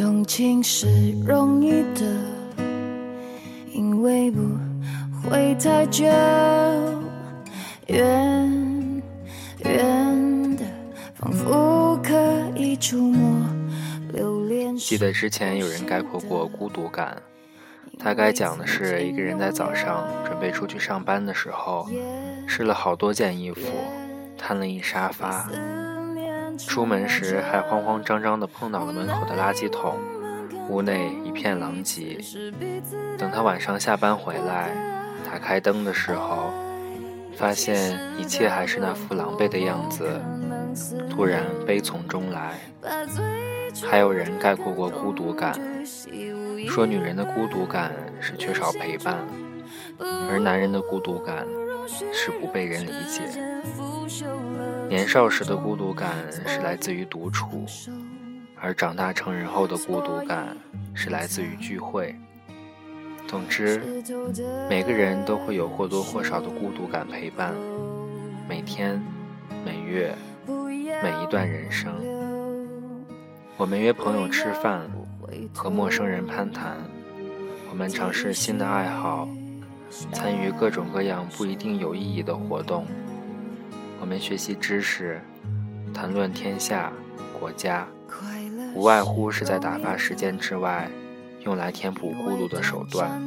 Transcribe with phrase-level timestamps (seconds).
[0.00, 2.06] 动情是容易的，
[3.70, 4.40] 因为不
[5.22, 6.06] 会太久，
[7.88, 9.02] 远
[9.58, 10.64] 远的，
[11.14, 12.14] 仿佛可
[12.56, 13.46] 以触摸。
[14.14, 14.74] 留恋。
[14.74, 17.20] 记得之前有人概括过孤独感，
[17.98, 21.86] 大概讲的是一个人在早上准备出去上班的时候，
[22.46, 23.60] 试了好多件衣服，
[24.38, 25.46] 摊了一沙发。
[26.66, 29.98] 出门时还慌慌张张地碰倒了门口的垃圾桶，
[30.68, 32.18] 屋内一片狼藉。
[33.18, 34.70] 等他晚上下班回来，
[35.30, 36.52] 打开灯的时候，
[37.36, 40.08] 发现一切还是那副狼狈的样子，
[41.10, 42.58] 突然悲从中来。
[43.88, 45.54] 还有人概括过孤独感，
[46.68, 49.16] 说女人的孤独感是缺少陪伴，
[50.28, 51.46] 而男人的孤独感
[52.12, 53.22] 是不被人理解。
[54.88, 56.10] 年少时的孤独感
[56.46, 57.64] 是来自于独处，
[58.60, 60.56] 而长大成人后的孤独感
[60.94, 62.14] 是来自于聚会。
[63.26, 63.80] 总之，
[64.68, 67.54] 每个人都会有或多或少的孤独感陪伴，
[68.48, 69.00] 每天、
[69.64, 70.12] 每月、
[70.46, 71.92] 每一段人生。
[73.56, 74.90] 我们约朋友吃饭，
[75.54, 76.76] 和陌生人攀谈，
[77.70, 79.28] 我们尝试新的爱好，
[80.12, 82.86] 参与各种各样不一定有意义的活动。
[84.00, 85.20] 我们学习知识，
[85.92, 86.92] 谈论天下
[87.38, 87.86] 国家，
[88.74, 90.88] 无外乎是在打发时间之外，
[91.44, 93.20] 用来填补孤独的手段。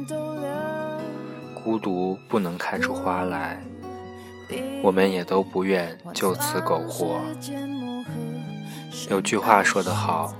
[1.54, 3.62] 孤独不能开出花来，
[4.82, 7.20] 我们也都不愿就此苟活。
[9.10, 10.34] 有句话说得好，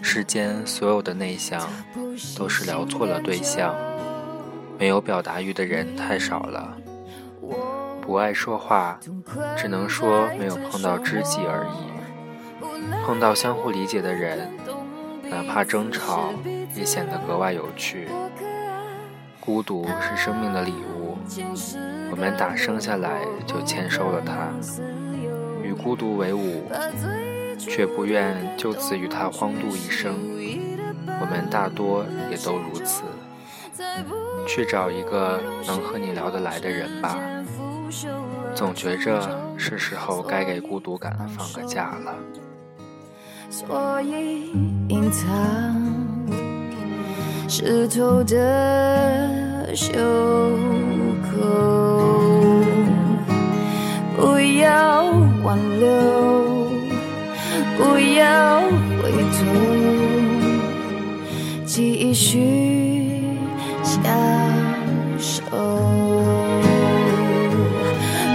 [0.00, 1.60] 世间所有的内向，
[2.36, 3.74] 都是聊错了对象。
[4.80, 6.74] 没有表达欲的人太少了。
[8.00, 8.98] 不爱说话，
[9.54, 13.04] 只能说没有碰到知己而已。
[13.04, 14.48] 碰到相互理解的人，
[15.28, 16.32] 哪怕争吵
[16.74, 18.08] 也显得格外有趣。
[19.38, 21.18] 孤独是生命的礼物，
[22.10, 24.48] 我们打生下来就签收了它，
[25.62, 26.70] 与孤独为伍，
[27.58, 30.14] 却不愿就此与它荒度一生。
[31.20, 33.02] 我们大多也都如此。
[34.46, 37.16] 去找一个能和你聊得来的人吧。
[38.54, 42.14] 总觉着是时候该给孤独感放个假了。
[43.48, 44.52] 所以
[44.88, 45.26] 隐藏
[47.48, 49.92] 湿透的袖
[51.24, 51.42] 口，
[54.16, 55.04] 不要
[55.42, 55.88] 挽留，
[57.76, 58.60] 不要
[59.02, 59.44] 回头，
[61.66, 62.38] 继续
[64.02, 64.10] 放
[65.18, 65.40] 手，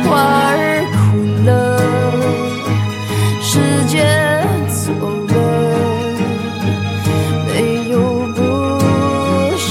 [0.04, 0.10] 花
[0.52, 0.56] 儿
[0.94, 0.96] 哭
[1.46, 1.50] 了，
[3.42, 3.50] 世
[3.88, 3.94] 界
[4.70, 4.86] 错
[5.28, 5.36] 了，
[7.52, 7.54] 没
[7.90, 7.94] 有
[8.34, 8.38] 不
[9.58, 9.66] 舍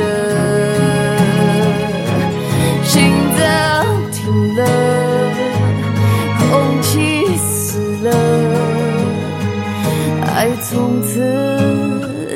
[0.00, 0.02] 的。
[2.84, 2.92] 心
[3.36, 3.42] 脏
[4.12, 4.16] 停
[4.56, 4.60] 了，
[6.38, 6.42] 空
[6.82, 6.92] 气
[7.36, 8.08] 死了，
[10.34, 11.12] 爱从此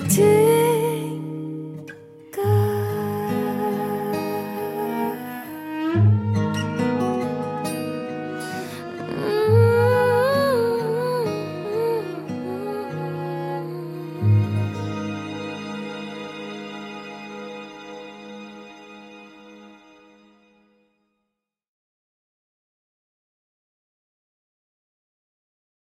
[0.08, 0.57] 停。